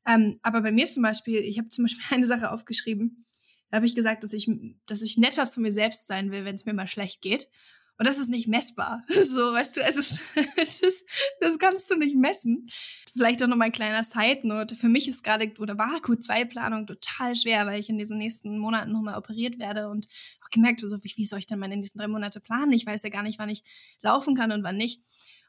[0.07, 3.25] Ähm, aber bei mir zum Beispiel, ich habe zum Beispiel eine Sache aufgeschrieben,
[3.69, 4.49] da habe ich gesagt, dass ich,
[4.85, 7.49] dass ich netter zu mir selbst sein will, wenn es mir mal schlecht geht.
[7.97, 9.03] Und das ist nicht messbar.
[9.13, 10.21] So, weißt du, es ist,
[10.57, 11.07] es ist,
[11.39, 12.67] das kannst du nicht messen.
[13.13, 14.75] Vielleicht auch noch mal ein kleiner Side-Note.
[14.75, 18.91] Für mich ist gerade oder war Q2-Planung total schwer, weil ich in diesen nächsten Monaten
[18.91, 20.07] nochmal operiert werde und
[20.43, 22.71] auch gemerkt habe, so, wie soll ich denn meine nächsten drei Monate planen?
[22.71, 23.63] Ich weiß ja gar nicht, wann ich
[24.01, 25.01] laufen kann und wann nicht.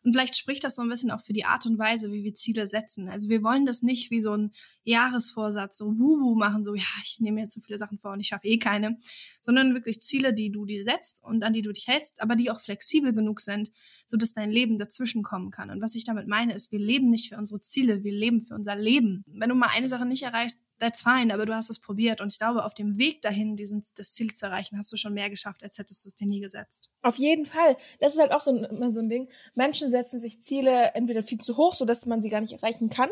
[0.04, 2.34] Und vielleicht spricht das so ein bisschen auch für die Art und Weise, wie wir
[2.34, 3.08] Ziele setzen.
[3.08, 4.52] Also wir wollen das nicht wie so ein
[4.84, 8.28] Jahresvorsatz, so wuhu machen, so ja, ich nehme jetzt so viele Sachen vor und ich
[8.28, 8.98] schaffe eh keine,
[9.42, 12.50] sondern wirklich Ziele, die du dir setzt und an die du dich hältst, aber die
[12.50, 13.70] auch flexibel genug sind,
[14.06, 15.70] so dass dein Leben dazwischen kommen kann.
[15.70, 18.54] Und was ich damit meine, ist, wir leben nicht für unsere Ziele, wir leben für
[18.54, 19.24] unser Leben.
[19.26, 22.20] Wenn du mal eine Sache nicht erreichst, that's fine, aber du hast es probiert.
[22.20, 25.14] Und ich glaube, auf dem Weg dahin, diesen, das Ziel zu erreichen, hast du schon
[25.14, 26.92] mehr geschafft, als hättest du es dir nie gesetzt.
[27.02, 27.76] Auf jeden Fall.
[28.00, 29.28] Das ist halt auch so ein, so ein Ding.
[29.54, 33.10] Menschen setzen sich Ziele entweder viel zu hoch, sodass man sie gar nicht erreichen kann,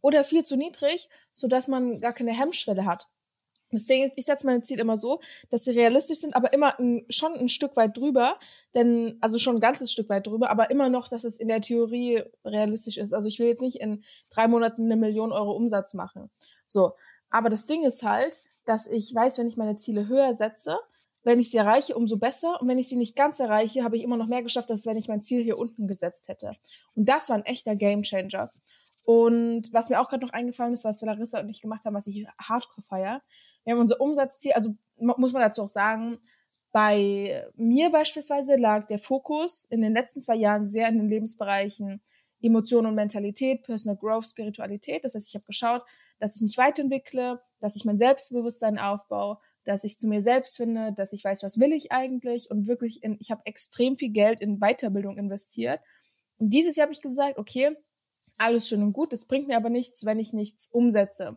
[0.00, 3.08] oder viel zu niedrig, sodass man gar keine Hemmschwelle hat.
[3.70, 6.78] Das Ding ist, ich setze meine Ziele immer so, dass sie realistisch sind, aber immer
[6.78, 8.38] ein, schon ein Stück weit drüber,
[8.74, 11.60] denn also schon ein ganzes Stück weit drüber, aber immer noch, dass es in der
[11.60, 13.12] Theorie realistisch ist.
[13.12, 16.30] Also ich will jetzt nicht in drei Monaten eine Million Euro Umsatz machen.
[16.68, 16.92] So,
[17.30, 20.78] aber das Ding ist halt, dass ich weiß, wenn ich meine Ziele höher setze,
[21.24, 22.60] wenn ich sie erreiche, umso besser.
[22.60, 24.96] Und wenn ich sie nicht ganz erreiche, habe ich immer noch mehr geschafft, als wenn
[24.96, 26.52] ich mein Ziel hier unten gesetzt hätte.
[26.94, 28.50] Und das war ein echter Gamechanger.
[29.04, 32.06] Und was mir auch gerade noch eingefallen ist, was Larissa und ich gemacht haben, was
[32.06, 33.22] ich hardcore feier,
[33.64, 36.18] wir haben unser Umsatzziel, also muss man dazu auch sagen,
[36.72, 42.02] bei mir beispielsweise lag der Fokus in den letzten zwei Jahren sehr in den Lebensbereichen
[42.40, 45.04] Emotion und Mentalität, Personal Growth, Spiritualität.
[45.04, 45.82] Das heißt, ich habe geschaut,
[46.18, 50.92] dass ich mich weiterentwickle, dass ich mein Selbstbewusstsein aufbaue, dass ich zu mir selbst finde,
[50.92, 54.40] dass ich weiß, was will ich eigentlich und wirklich in, ich habe extrem viel Geld
[54.40, 55.80] in Weiterbildung investiert.
[56.38, 57.76] Und dieses Jahr habe ich gesagt, okay,
[58.38, 61.36] alles schön und gut, das bringt mir aber nichts, wenn ich nichts umsetze.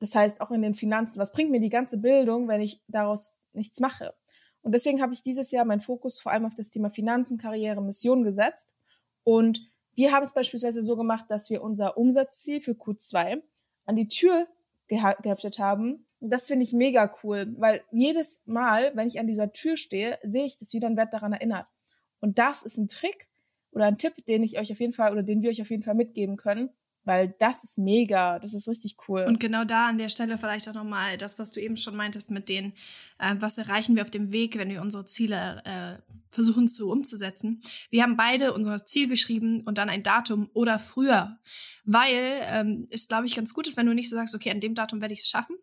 [0.00, 1.20] Das heißt, auch in den Finanzen.
[1.20, 4.14] Was bringt mir die ganze Bildung, wenn ich daraus nichts mache?
[4.62, 7.82] Und deswegen habe ich dieses Jahr meinen Fokus vor allem auf das Thema Finanzen, Karriere,
[7.82, 8.74] Mission gesetzt.
[9.24, 9.60] Und
[9.94, 13.42] wir haben es beispielsweise so gemacht, dass wir unser Umsatzziel für Q2
[13.84, 14.46] an die Tür
[14.88, 16.06] geheftet haben.
[16.20, 20.18] Und das finde ich mega cool, weil jedes Mal, wenn ich an dieser Tür stehe,
[20.22, 21.66] sehe ich das wieder und werde daran erinnert.
[22.20, 23.28] Und das ist ein Trick
[23.72, 25.82] oder ein Tipp, den ich euch auf jeden Fall oder den wir euch auf jeden
[25.82, 26.70] Fall mitgeben können,
[27.04, 29.24] weil das ist mega, das ist richtig cool.
[29.26, 32.30] Und genau da an der Stelle vielleicht auch nochmal das, was du eben schon meintest
[32.30, 32.72] mit den,
[33.18, 37.60] äh, was erreichen wir auf dem Weg, wenn wir unsere Ziele äh, versuchen zu umzusetzen.
[37.90, 41.38] Wir haben beide unser Ziel geschrieben und dann ein Datum oder früher,
[41.84, 44.60] weil ähm, es, glaube ich, ganz gut ist, wenn du nicht so sagst, okay, an
[44.60, 45.56] dem Datum werde ich es schaffen,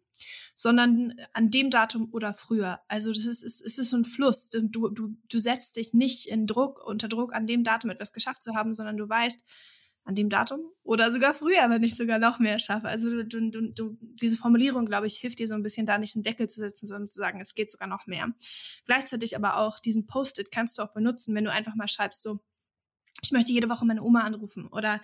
[0.53, 2.81] sondern an dem Datum oder früher.
[2.87, 4.49] Also das ist, es ist so ein Fluss.
[4.49, 8.43] Du, du, du setzt dich nicht in Druck, unter Druck, an dem Datum etwas geschafft
[8.43, 9.45] zu haben, sondern du weißt,
[10.09, 12.87] an dem Datum oder sogar früher, wenn ich sogar noch mehr schaffe.
[12.87, 16.15] Also du, du, du, diese Formulierung, glaube ich, hilft dir so ein bisschen da nicht
[16.15, 18.33] einen Deckel zu setzen, sondern zu sagen, es geht sogar noch mehr.
[18.85, 22.39] Gleichzeitig aber auch diesen Post-it kannst du auch benutzen, wenn du einfach mal schreibst so,
[23.21, 24.99] ich möchte jede Woche meine Oma anrufen oder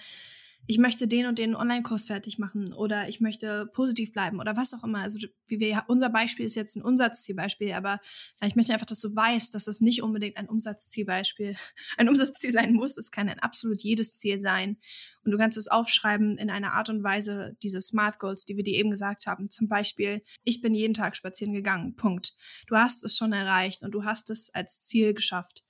[0.68, 4.74] ich möchte den und den Online-Kurs fertig machen oder ich möchte positiv bleiben oder was
[4.74, 5.00] auch immer.
[5.00, 8.00] Also wie wir, unser Beispiel ist jetzt ein Umsatzzielbeispiel, aber
[8.46, 11.56] ich möchte einfach, dass du weißt, dass das nicht unbedingt ein Umsatzzielbeispiel,
[11.98, 12.98] ein Umsatzziel sein muss.
[12.98, 14.78] Es kann ein absolut jedes Ziel sein.
[15.24, 18.64] Und du kannst es aufschreiben in einer Art und Weise, diese Smart Goals, die wir
[18.64, 19.50] dir eben gesagt haben.
[19.50, 21.96] Zum Beispiel, ich bin jeden Tag spazieren gegangen.
[21.96, 22.36] Punkt.
[22.68, 25.64] Du hast es schon erreicht und du hast es als Ziel geschafft.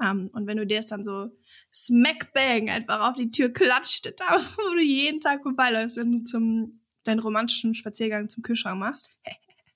[0.00, 1.28] Um, ähm, und wenn du dir es dann so
[1.72, 6.22] smack bang einfach auf die Tür klatscht, da wo du jeden Tag vorbeiläufst, wenn du
[6.22, 9.10] zum deinen romantischen Spaziergang zum Kühlschrank machst,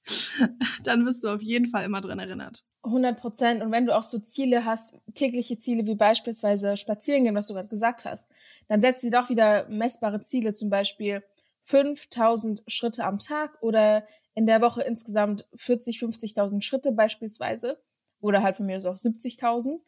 [0.85, 2.65] dann wirst du auf jeden Fall immer dran erinnert.
[2.85, 3.63] 100 Prozent.
[3.63, 7.55] Und wenn du auch so Ziele hast, tägliche Ziele wie beispielsweise spazieren gehen, was du
[7.55, 8.27] gerade gesagt hast,
[8.69, 11.23] dann setzt dir doch wieder messbare Ziele, zum Beispiel
[11.63, 14.05] 5000 Schritte am Tag oder
[14.35, 17.79] in der Woche insgesamt 40, 50.000 Schritte beispielsweise
[18.23, 19.83] oder halt von mir aus auch 70.000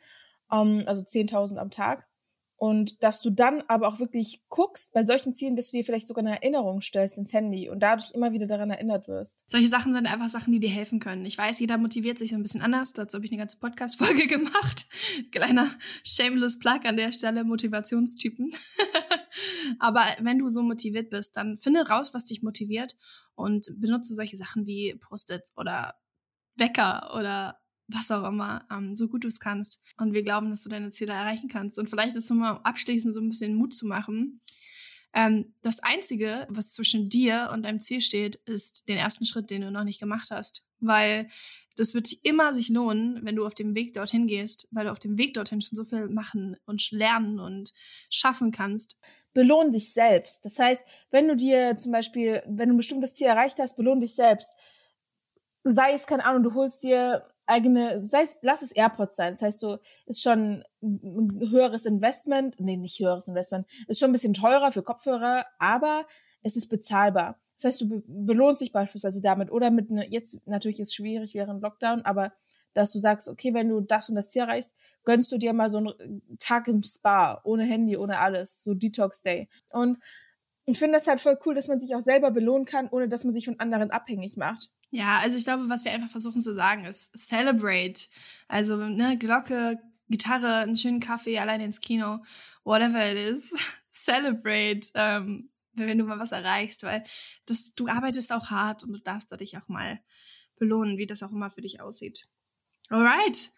[0.52, 2.06] ähm, also 10.000 am Tag.
[2.56, 6.06] Und dass du dann aber auch wirklich guckst bei solchen Zielen, dass du dir vielleicht
[6.06, 9.44] sogar eine Erinnerung stellst ins Handy und dadurch immer wieder daran erinnert wirst.
[9.48, 11.26] Solche Sachen sind einfach Sachen, die dir helfen können.
[11.26, 12.92] Ich weiß, jeder motiviert sich so ein bisschen anders.
[12.92, 14.86] Dazu habe ich eine ganze Podcast-Folge gemacht.
[15.32, 15.68] Kleiner
[16.04, 18.54] shameless Plug an der Stelle, Motivationstypen.
[19.80, 22.96] aber wenn du so motiviert bist, dann finde raus, was dich motiviert
[23.34, 25.96] und benutze solche Sachen wie Post-its oder
[26.56, 29.82] Wecker oder was auch immer, ähm, so gut du es kannst.
[29.98, 31.78] Und wir glauben, dass du deine Ziele erreichen kannst.
[31.78, 34.40] Und vielleicht ist es mal abschließend so ein bisschen Mut zu machen.
[35.14, 39.62] Ähm, das Einzige, was zwischen dir und deinem Ziel steht, ist den ersten Schritt, den
[39.62, 40.66] du noch nicht gemacht hast.
[40.80, 41.28] Weil
[41.76, 44.98] das wird immer sich lohnen, wenn du auf dem Weg dorthin gehst, weil du auf
[44.98, 47.72] dem Weg dorthin schon so viel machen und lernen und
[48.10, 48.98] schaffen kannst.
[49.32, 50.44] Belohn dich selbst.
[50.44, 54.00] Das heißt, wenn du dir zum Beispiel, wenn du ein bestimmtes Ziel erreicht hast, belohn
[54.00, 54.54] dich selbst.
[55.64, 59.32] Sei es, keine Ahnung, du holst dir eigene, sei es, lass es AirPods sein.
[59.32, 64.12] Das heißt so, ist schon ein höheres Investment, nee, nicht höheres Investment, ist schon ein
[64.12, 66.06] bisschen teurer für Kopfhörer, aber
[66.42, 67.38] es ist bezahlbar.
[67.56, 71.34] Das heißt, du belohnst dich beispielsweise damit oder mit ne, jetzt natürlich ist es schwierig
[71.34, 72.32] während Lockdown, aber
[72.74, 75.68] dass du sagst, okay, wenn du das und das hier erreichst, gönnst du dir mal
[75.68, 79.48] so einen Tag im Spa, ohne Handy, ohne alles, so Detox Day.
[79.70, 79.98] Und
[80.66, 83.24] ich finde das halt voll cool, dass man sich auch selber belohnen kann, ohne dass
[83.24, 84.70] man sich von anderen abhängig macht.
[84.94, 88.06] Ja, also ich glaube, was wir einfach versuchen zu sagen, ist celebrate.
[88.46, 92.22] Also, ne, Glocke, Gitarre, einen schönen Kaffee, alleine ins Kino,
[92.62, 93.52] whatever it is.
[93.92, 97.02] celebrate, ähm, wenn du mal was erreichst, weil
[97.44, 99.98] das, du arbeitest auch hart und du darfst da dich auch mal
[100.60, 102.28] belohnen, wie das auch immer für dich aussieht.
[102.88, 103.50] Alright.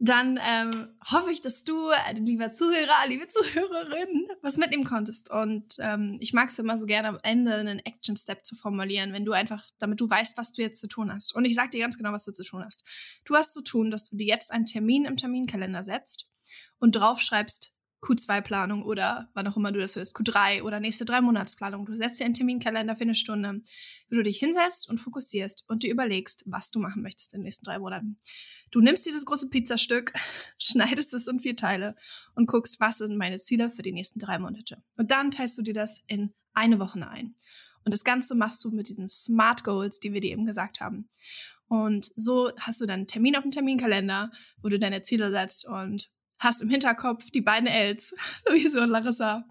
[0.00, 5.30] Dann ähm, hoffe ich, dass du, äh, lieber Zuhörer, liebe Zuhörerin, was mitnehmen konntest.
[5.30, 9.24] Und ähm, ich mag es immer so gerne am Ende einen Action-Step zu formulieren, wenn
[9.24, 11.34] du einfach, damit du weißt, was du jetzt zu tun hast.
[11.34, 12.84] Und ich sage dir ganz genau, was du zu tun hast.
[13.24, 16.28] Du hast zu tun, dass du dir jetzt einen Termin im Terminkalender setzt
[16.78, 21.84] und draufschreibst, Q2-Planung oder wann auch immer du das hörst, Q3 oder nächste drei Monatsplanung.
[21.86, 23.62] Du setzt dir einen Terminkalender für eine Stunde,
[24.08, 27.44] wo du dich hinsetzt und fokussierst und dir überlegst, was du machen möchtest in den
[27.44, 28.18] nächsten drei Monaten.
[28.70, 30.12] Du nimmst dieses große Pizzastück,
[30.58, 31.96] schneidest es in vier Teile
[32.34, 34.82] und guckst, was sind meine Ziele für die nächsten drei Monate.
[34.96, 37.34] Und dann teilst du dir das in eine Woche ein.
[37.84, 41.08] Und das Ganze machst du mit diesen Smart Goals, die wir dir eben gesagt haben.
[41.68, 44.30] Und so hast du dann einen Termin auf dem Terminkalender,
[44.62, 48.14] wo du deine Ziele setzt und hast im Hinterkopf die beiden Els,
[48.48, 49.44] Luise und Larissa,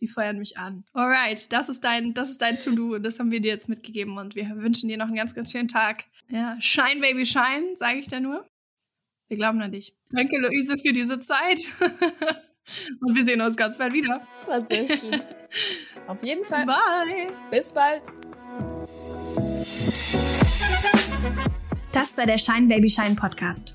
[0.00, 0.84] die feuern mich an.
[0.92, 4.18] Alright, das ist dein, das ist dein To-Do und das haben wir dir jetzt mitgegeben
[4.18, 6.04] und wir wünschen dir noch einen ganz, ganz schönen Tag.
[6.28, 8.46] Ja, shine, baby, shine, sage ich da nur.
[9.28, 9.96] Wir glauben an dich.
[10.10, 11.60] Danke, Luise, für diese Zeit.
[13.00, 14.26] und wir sehen uns ganz bald wieder.
[14.46, 15.20] War sehr schön.
[16.06, 16.66] Auf jeden Fall.
[16.66, 17.32] Bye.
[17.50, 18.02] Bis bald.
[21.92, 23.74] Das war der Shine Baby Shine Podcast.